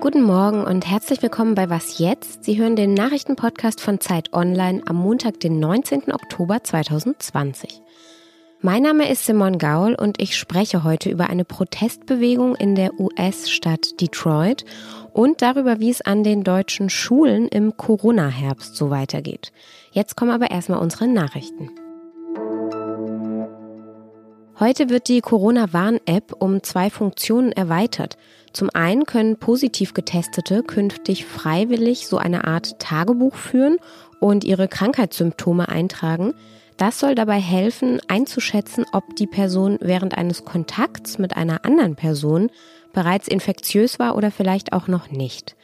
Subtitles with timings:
[0.00, 2.44] Guten Morgen und herzlich willkommen bei Was jetzt?
[2.44, 6.12] Sie hören den Nachrichtenpodcast von Zeit Online am Montag, den 19.
[6.12, 7.82] Oktober 2020.
[8.60, 14.00] Mein Name ist Simon Gaul und ich spreche heute über eine Protestbewegung in der US-Stadt
[14.00, 14.64] Detroit
[15.12, 19.50] und darüber, wie es an den deutschen Schulen im Corona-Herbst so weitergeht.
[19.92, 21.70] Jetzt kommen aber erstmal unsere Nachrichten.
[24.58, 28.16] Heute wird die Corona-Warn-App um zwei Funktionen erweitert.
[28.54, 33.76] Zum einen können positiv Getestete künftig freiwillig so eine Art Tagebuch führen
[34.18, 36.32] und ihre Krankheitssymptome eintragen.
[36.78, 42.50] Das soll dabei helfen, einzuschätzen, ob die Person während eines Kontakts mit einer anderen Person
[42.94, 45.54] bereits infektiös war oder vielleicht auch noch nicht.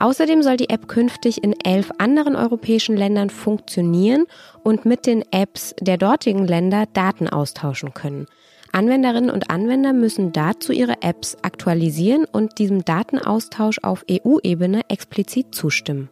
[0.00, 4.26] Außerdem soll die App künftig in elf anderen europäischen Ländern funktionieren
[4.62, 8.26] und mit den Apps der dortigen Länder Daten austauschen können.
[8.70, 16.10] Anwenderinnen und Anwender müssen dazu ihre Apps aktualisieren und diesem Datenaustausch auf EU-Ebene explizit zustimmen.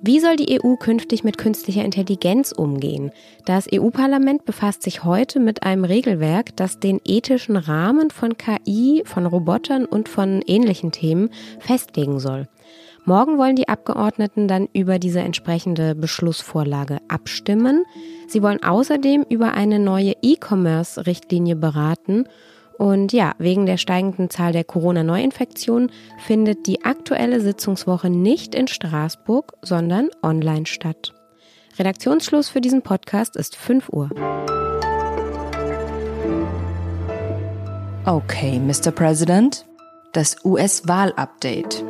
[0.00, 3.10] Wie soll die EU künftig mit künstlicher Intelligenz umgehen?
[3.46, 9.26] Das EU-Parlament befasst sich heute mit einem Regelwerk, das den ethischen Rahmen von KI, von
[9.26, 12.46] Robotern und von ähnlichen Themen festlegen soll.
[13.06, 17.84] Morgen wollen die Abgeordneten dann über diese entsprechende Beschlussvorlage abstimmen.
[18.28, 22.28] Sie wollen außerdem über eine neue E-Commerce-Richtlinie beraten
[22.78, 25.90] und ja, wegen der steigenden Zahl der Corona-Neuinfektionen
[26.24, 31.12] findet die aktuelle Sitzungswoche nicht in Straßburg, sondern online statt.
[31.76, 34.10] Redaktionsschluss für diesen Podcast ist 5 Uhr.
[38.04, 38.92] Okay, Mr.
[38.92, 39.66] President,
[40.12, 41.84] das US-Wahl-Update.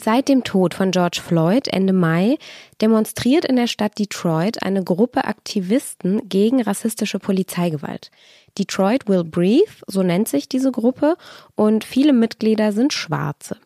[0.00, 2.38] Seit dem Tod von George Floyd Ende Mai
[2.80, 8.12] demonstriert in der Stadt Detroit eine Gruppe Aktivisten gegen rassistische Polizeigewalt.
[8.56, 11.16] Detroit Will Breathe, so nennt sich diese Gruppe,
[11.56, 13.56] und viele Mitglieder sind Schwarze.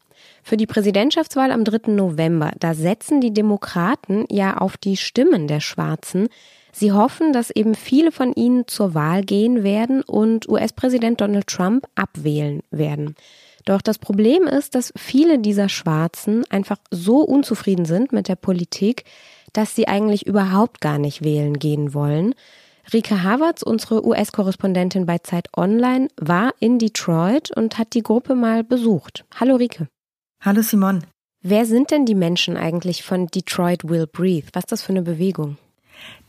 [0.42, 1.92] Für die Präsidentschaftswahl am 3.
[1.92, 6.28] November, da setzen die Demokraten ja auf die Stimmen der Schwarzen.
[6.72, 11.86] Sie hoffen, dass eben viele von ihnen zur Wahl gehen werden und US-Präsident Donald Trump
[11.94, 13.16] abwählen werden.
[13.64, 19.04] Doch das Problem ist, dass viele dieser Schwarzen einfach so unzufrieden sind mit der Politik,
[19.52, 22.34] dass sie eigentlich überhaupt gar nicht wählen gehen wollen.
[22.92, 28.64] Rike Havertz, unsere US-Korrespondentin bei Zeit Online, war in Detroit und hat die Gruppe mal
[28.64, 29.24] besucht.
[29.34, 29.88] Hallo Rike.
[30.40, 31.04] Hallo Simon.
[31.44, 34.48] Wer sind denn die Menschen eigentlich von Detroit Will Breathe?
[34.52, 35.58] Was ist das für eine Bewegung?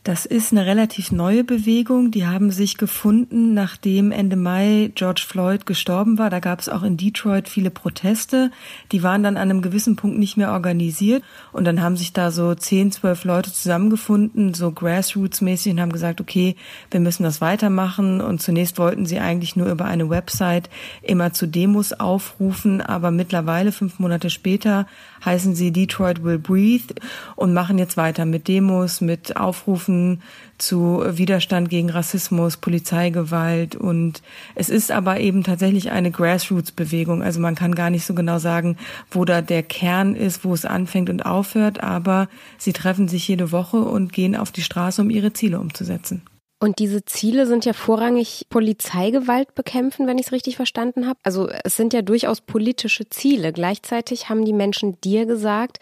[0.04, 2.10] Das ist eine relativ neue Bewegung.
[2.10, 6.28] Die haben sich gefunden, nachdem Ende Mai George Floyd gestorben war.
[6.28, 8.50] Da gab es auch in Detroit viele Proteste.
[8.92, 11.22] Die waren dann an einem gewissen Punkt nicht mehr organisiert.
[11.52, 16.20] Und dann haben sich da so zehn, zwölf Leute zusammengefunden, so Grassroots-mäßig und haben gesagt,
[16.20, 16.54] okay,
[16.90, 18.20] wir müssen das weitermachen.
[18.20, 20.68] Und zunächst wollten sie eigentlich nur über eine Website
[21.00, 22.82] immer zu Demos aufrufen.
[22.82, 24.86] Aber mittlerweile, fünf Monate später,
[25.24, 26.94] heißen sie Detroit Will Breathe
[27.36, 30.22] und machen jetzt weiter mit Demos, mit Aufrufen Aufrufen
[30.56, 34.22] zu Widerstand gegen Rassismus, Polizeigewalt und
[34.54, 37.22] es ist aber eben tatsächlich eine Grassroots-Bewegung.
[37.24, 38.76] Also man kann gar nicht so genau sagen,
[39.10, 43.50] wo da der Kern ist, wo es anfängt und aufhört, aber sie treffen sich jede
[43.50, 46.22] Woche und gehen auf die Straße, um ihre Ziele umzusetzen.
[46.60, 51.18] Und diese Ziele sind ja vorrangig Polizeigewalt bekämpfen, wenn ich es richtig verstanden habe.
[51.24, 53.52] Also es sind ja durchaus politische Ziele.
[53.52, 55.80] Gleichzeitig haben die Menschen dir gesagt,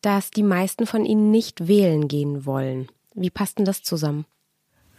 [0.00, 2.88] dass die meisten von ihnen nicht wählen gehen wollen.
[3.14, 4.26] Wie passt denn das zusammen?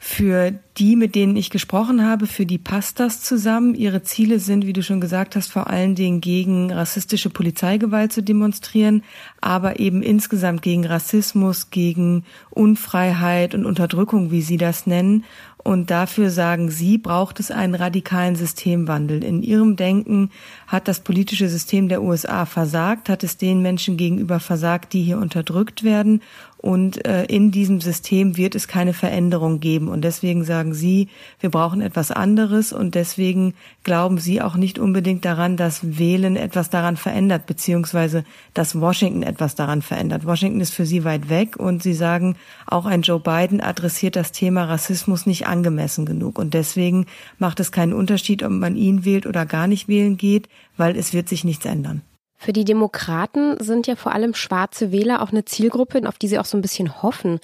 [0.05, 3.73] Für die, mit denen ich gesprochen habe, für die passt das zusammen.
[3.73, 8.21] Ihre Ziele sind, wie du schon gesagt hast, vor allen Dingen gegen rassistische Polizeigewalt zu
[8.21, 9.03] demonstrieren,
[9.39, 15.23] aber eben insgesamt gegen Rassismus, gegen Unfreiheit und Unterdrückung, wie sie das nennen.
[15.63, 19.23] Und dafür sagen sie, braucht es einen radikalen Systemwandel.
[19.23, 20.29] In ihrem Denken
[20.67, 25.19] hat das politische System der USA versagt, hat es den Menschen gegenüber versagt, die hier
[25.19, 26.21] unterdrückt werden.
[26.63, 29.89] Und äh, in diesem System wird es keine Veränderung geben.
[29.89, 31.09] Und deswegen sagen Sie,
[31.41, 32.71] wir brauchen etwas anderes.
[32.71, 33.53] Und deswegen
[33.83, 38.23] glauben Sie auch nicht unbedingt daran, dass Wählen etwas daran verändert, beziehungsweise
[38.53, 40.25] dass Washington etwas daran verändert.
[40.25, 41.57] Washington ist für Sie weit weg.
[41.57, 46.37] Und Sie sagen, auch ein Joe Biden adressiert das Thema Rassismus nicht angemessen genug.
[46.37, 47.05] Und deswegen
[47.37, 51.13] macht es keinen Unterschied, ob man ihn wählt oder gar nicht wählen geht, weil es
[51.13, 52.01] wird sich nichts ändern.
[52.35, 56.39] Für die Demokraten sind ja vor allem schwarze Wähler auch eine Zielgruppe, auf die sie
[56.39, 57.39] auch so ein bisschen hoffen.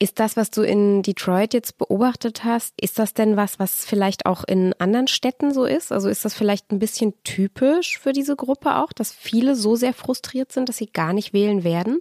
[0.00, 4.26] Ist das, was du in Detroit jetzt beobachtet hast, ist das denn was, was vielleicht
[4.26, 5.90] auch in anderen Städten so ist?
[5.90, 9.92] Also ist das vielleicht ein bisschen typisch für diese Gruppe auch, dass viele so sehr
[9.92, 12.00] frustriert sind, dass sie gar nicht wählen werden?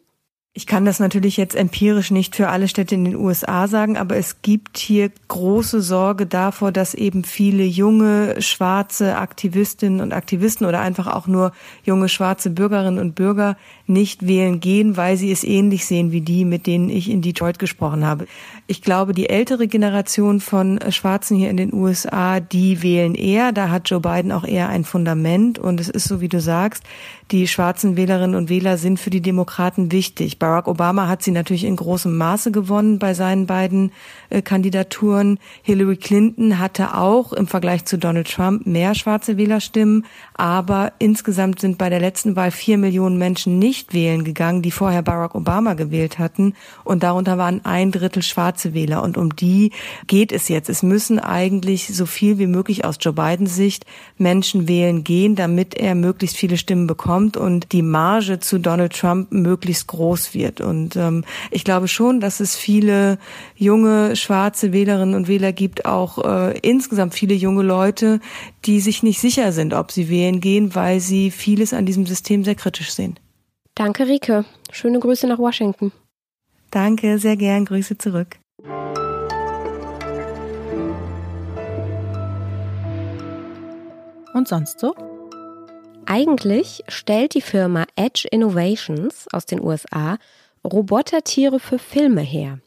[0.57, 4.15] Ich kann das natürlich jetzt empirisch nicht für alle Städte in den USA sagen, aber
[4.15, 10.79] es gibt hier große Sorge davor, dass eben viele junge schwarze Aktivistinnen und Aktivisten oder
[10.79, 11.51] einfach auch nur
[11.83, 13.55] junge schwarze Bürgerinnen und Bürger
[13.87, 17.57] nicht wählen gehen, weil sie es ähnlich sehen wie die, mit denen ich in Detroit
[17.57, 18.27] gesprochen habe.
[18.67, 23.53] Ich glaube, die ältere Generation von Schwarzen hier in den USA, die wählen eher.
[23.53, 25.57] Da hat Joe Biden auch eher ein Fundament.
[25.57, 26.83] Und es ist so, wie du sagst,
[27.31, 30.39] die schwarzen Wählerinnen und Wähler sind für die Demokraten wichtig.
[30.39, 33.91] Barack Obama hat sie natürlich in großem Maße gewonnen bei seinen beiden
[34.29, 35.37] äh, Kandidaturen.
[35.61, 40.05] Hillary Clinton hatte auch im Vergleich zu Donald Trump mehr schwarze Wählerstimmen.
[40.35, 45.01] Aber insgesamt sind bei der letzten Wahl vier Millionen Menschen nicht wählen gegangen, die vorher
[45.01, 46.53] Barack Obama gewählt hatten.
[46.83, 49.03] Und darunter waren ein Drittel schwarze Wähler.
[49.03, 49.71] Und um die
[50.07, 50.69] geht es jetzt.
[50.69, 53.85] Es müssen eigentlich so viel wie möglich aus Joe Bidens Sicht
[54.17, 58.93] Menschen wählen gehen, damit er möglichst viele Stimmen bekommt kommt und die Marge zu Donald
[58.93, 60.61] Trump möglichst groß wird.
[60.61, 63.17] Und ähm, ich glaube schon, dass es viele
[63.55, 68.19] junge schwarze Wählerinnen und Wähler gibt, auch äh, insgesamt viele junge Leute,
[68.65, 72.43] die sich nicht sicher sind, ob sie wählen gehen, weil sie vieles an diesem System
[72.43, 73.17] sehr kritisch sehen.
[73.77, 74.43] Danke, Rike.
[74.71, 75.91] Schöne Grüße nach Washington.
[76.71, 77.63] Danke, sehr gern.
[77.63, 78.39] Grüße zurück.
[84.33, 84.95] Und sonst so?
[86.07, 90.17] Eigentlich stellt die Firma Edge Innovations aus den USA
[90.63, 92.57] Robotertiere für Filme her.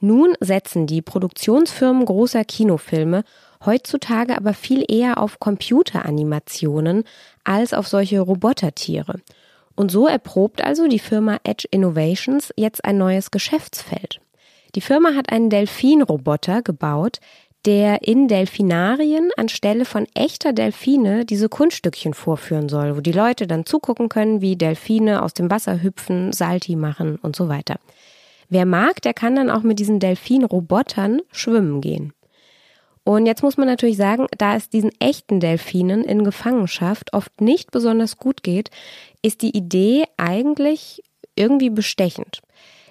[0.00, 3.22] Nun setzen die Produktionsfirmen großer Kinofilme
[3.64, 7.04] heutzutage aber viel eher auf Computeranimationen
[7.44, 9.20] als auf solche Robotertiere.
[9.80, 14.20] Und so erprobt also die Firma Edge Innovations jetzt ein neues Geschäftsfeld.
[14.74, 17.18] Die Firma hat einen Delfinroboter gebaut,
[17.64, 23.64] der in Delfinarien anstelle von echter Delfine diese Kunststückchen vorführen soll, wo die Leute dann
[23.64, 27.76] zugucken können, wie Delfine aus dem Wasser hüpfen, Salti machen und so weiter.
[28.50, 32.12] Wer mag, der kann dann auch mit diesen Delfinrobotern schwimmen gehen.
[33.10, 37.72] Und jetzt muss man natürlich sagen, da es diesen echten Delfinen in Gefangenschaft oft nicht
[37.72, 38.70] besonders gut geht,
[39.20, 41.02] ist die Idee eigentlich
[41.34, 42.40] irgendwie bestechend.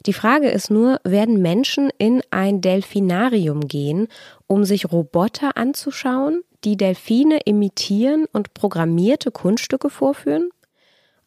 [0.06, 4.10] Die Frage ist nur, werden Menschen in ein Delfinarium gehen,
[4.46, 10.50] um sich Roboter anzuschauen, die Delfine imitieren und programmierte Kunststücke vorführen?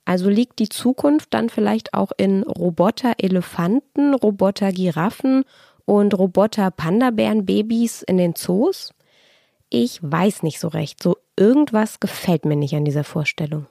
[0.05, 5.45] Also liegt die Zukunft dann vielleicht auch in Roboter-Elefanten, Roboter-Giraffen
[5.85, 8.93] und Roboter-Panda-Bären-Babys in den Zoos?
[9.71, 11.03] Ich weiß nicht so recht.
[11.03, 13.67] So irgendwas gefällt mir nicht an dieser Vorstellung.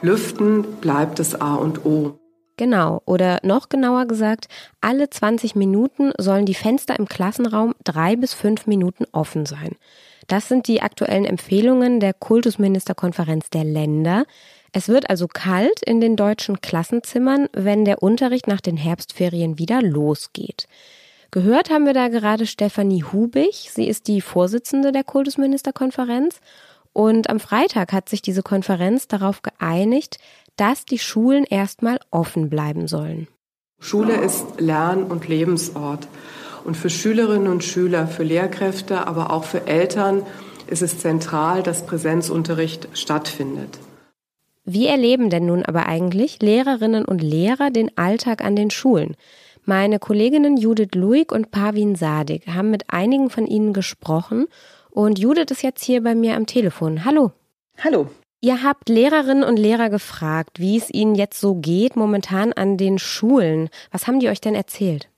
[0.00, 2.18] Lüften bleibt das A und O.
[2.56, 4.46] Genau, oder noch genauer gesagt,
[4.80, 9.76] alle 20 Minuten sollen die Fenster im Klassenraum drei bis fünf Minuten offen sein.
[10.28, 14.24] Das sind die aktuellen Empfehlungen der Kultusministerkonferenz der Länder.
[14.72, 19.82] Es wird also kalt in den deutschen Klassenzimmern, wenn der Unterricht nach den Herbstferien wieder
[19.82, 20.66] losgeht.
[21.30, 23.70] Gehört haben wir da gerade Stefanie Hubig.
[23.70, 26.40] Sie ist die Vorsitzende der Kultusministerkonferenz
[26.92, 30.18] und am Freitag hat sich diese Konferenz darauf geeinigt,
[30.56, 33.28] dass die Schulen erstmal offen bleiben sollen.
[33.80, 36.06] Schule ist Lern- und Lebensort.
[36.64, 40.22] Und für Schülerinnen und Schüler, für Lehrkräfte, aber auch für Eltern
[40.68, 43.78] ist es zentral, dass Präsenzunterricht stattfindet.
[44.64, 49.16] Wie erleben denn nun aber eigentlich Lehrerinnen und Lehrer den Alltag an den Schulen?
[49.64, 54.46] Meine Kolleginnen Judith Luig und Pavin Sadig haben mit einigen von ihnen gesprochen
[54.90, 57.04] und Judith ist jetzt hier bei mir am Telefon.
[57.04, 57.32] Hallo.
[57.78, 58.08] Hallo.
[58.40, 62.98] Ihr habt Lehrerinnen und Lehrer gefragt, wie es ihnen jetzt so geht momentan an den
[62.98, 63.68] Schulen.
[63.90, 65.08] Was haben die euch denn erzählt?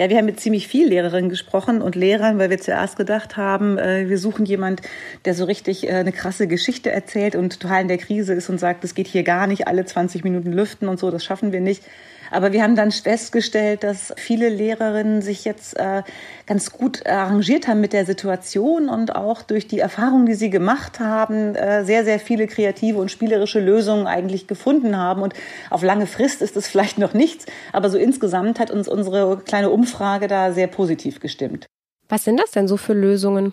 [0.00, 3.76] Ja, wir haben mit ziemlich vielen Lehrerinnen gesprochen und Lehrern, weil wir zuerst gedacht haben,
[3.76, 4.80] äh, wir suchen jemand,
[5.26, 8.58] der so richtig äh, eine krasse Geschichte erzählt und total in der Krise ist und
[8.58, 11.60] sagt, es geht hier gar nicht, alle 20 Minuten lüften und so, das schaffen wir
[11.60, 11.82] nicht.
[12.30, 16.02] Aber wir haben dann festgestellt, dass viele Lehrerinnen sich jetzt äh,
[16.46, 21.00] ganz gut arrangiert haben mit der Situation und auch durch die Erfahrungen, die sie gemacht
[21.00, 25.22] haben, äh, sehr, sehr viele kreative und spielerische Lösungen eigentlich gefunden haben.
[25.22, 25.34] Und
[25.70, 29.70] auf lange Frist ist es vielleicht noch nichts, aber so insgesamt hat uns unsere kleine
[29.70, 31.66] Umfrage da sehr positiv gestimmt.
[32.08, 33.52] Was sind das denn so für Lösungen?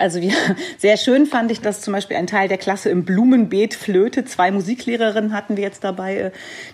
[0.00, 0.32] Also wir,
[0.78, 4.50] sehr schön fand ich, dass zum Beispiel ein Teil der Klasse im Blumenbeet Flöte, zwei
[4.50, 6.30] Musiklehrerinnen hatten wir jetzt dabei, äh,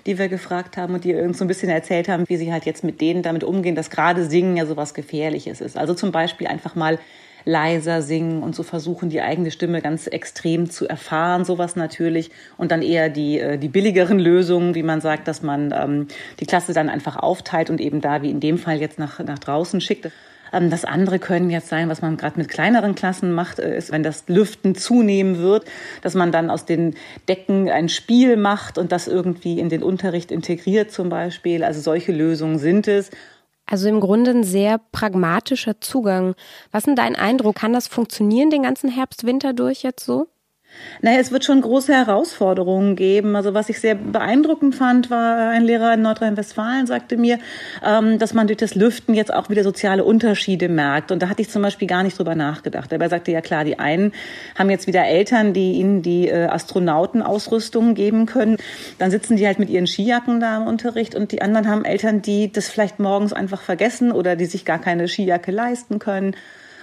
[0.07, 2.67] die wir gefragt haben und die uns so ein bisschen erzählt haben, wie sie halt
[2.67, 5.77] jetzt mit denen damit umgehen, dass gerade Singen ja sowas Gefährliches ist.
[5.77, 7.01] Also zum Beispiel einfach mal
[7.45, 12.31] leiser singen und so versuchen, die eigene Stimme ganz extrem zu erfahren, sowas natürlich.
[12.57, 16.07] Und dann eher die, äh, die billigeren Lösungen, wie man sagt, dass man ähm,
[16.39, 19.39] die Klasse dann einfach aufteilt und eben da, wie in dem Fall jetzt nach, nach
[19.41, 20.11] draußen schickt.
[20.57, 23.93] Ähm, das andere können jetzt sein, was man gerade mit kleineren Klassen macht, äh, ist,
[23.93, 25.67] wenn das Lüften zunehmen wird,
[26.03, 26.95] dass man dann aus den
[27.29, 31.63] Decken ein Spiel macht und das irgendwie in den Unterricht integriert zum Beispiel.
[31.63, 33.11] Also solche Lösungen sind es.
[33.67, 36.35] Also im Grunde ein sehr pragmatischer Zugang.
[36.71, 37.57] Was ist denn dein Eindruck?
[37.57, 40.29] Kann das funktionieren den ganzen Herbst, Winter durch jetzt so?
[41.03, 43.37] Naja, es wird schon große Herausforderungen geben.
[43.37, 47.39] Also was ich sehr beeindruckend fand, war ein Lehrer in Nordrhein-Westfalen sagte mir,
[47.85, 51.13] ähm, dass man durch das Lüften jetzt auch wieder soziale Unterschiede merkt.
[51.13, 52.93] Und da hatte ich zum Beispiel gar nicht drüber nachgedacht.
[52.93, 54.13] Aber er sagte, ja klar, die einen
[54.59, 58.57] haben jetzt wieder Eltern, die ihnen die äh, Astronautenausrüstung geben können.
[58.99, 62.23] Dann sitzen die halt mit ihren Skijacken da im Unterricht und die anderen haben Eltern,
[62.23, 66.35] die das vielleicht morgens einfach vergessen oder die sich gar keine Skijacke leisten können.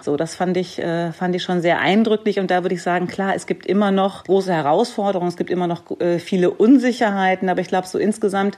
[0.04, 2.40] So, das fand ich, äh, fand ich schon sehr eindrücklich.
[2.40, 5.68] Und da würde ich sagen, klar, es gibt immer noch große Herausforderungen, es gibt immer
[5.68, 8.58] noch äh, viele Unsicherheiten, aber ich glaube, so insgesamt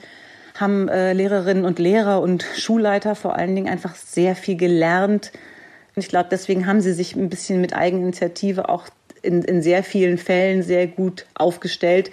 [0.60, 5.32] haben äh, Lehrerinnen und Lehrer und Schulleiter vor allen Dingen einfach sehr viel gelernt.
[5.96, 8.88] Und ich glaube, deswegen haben sie sich ein bisschen mit Eigeninitiative auch
[9.22, 12.10] in, in sehr vielen Fällen sehr gut aufgestellt,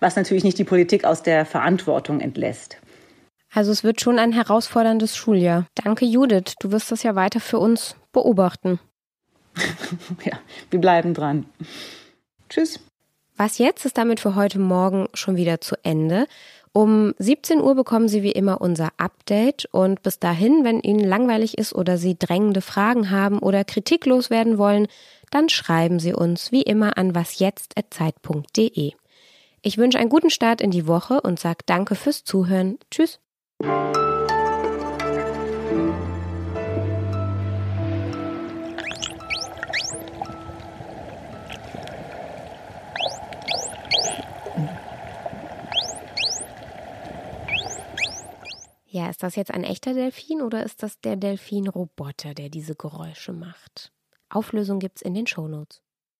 [0.00, 2.77] was natürlich nicht die Politik aus der Verantwortung entlässt.
[3.52, 5.66] Also es wird schon ein herausforderndes Schuljahr.
[5.74, 6.54] Danke, Judith.
[6.60, 8.78] Du wirst das ja weiter für uns beobachten.
[10.24, 10.38] ja,
[10.70, 11.46] wir bleiben dran.
[12.48, 12.80] Tschüss.
[13.36, 16.26] Was jetzt ist damit für heute Morgen schon wieder zu Ende.
[16.72, 21.56] Um 17 Uhr bekommen Sie wie immer unser Update und bis dahin, wenn Ihnen langweilig
[21.56, 24.86] ist oder Sie drängende Fragen haben oder kritiklos werden wollen,
[25.30, 28.92] dann schreiben Sie uns wie immer an wasjetzt.zeit.de.
[29.62, 32.78] Ich wünsche einen guten Start in die Woche und sage danke fürs Zuhören.
[32.90, 33.20] Tschüss.
[33.60, 33.90] Ja,
[49.10, 53.90] ist das jetzt ein echter Delfin oder ist das der Delfin-Roboter, der diese Geräusche macht?
[54.28, 55.82] Auflösung gibt's in den Shownotes.